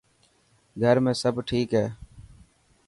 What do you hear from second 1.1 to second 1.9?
سڀ ٺيڪ هي؟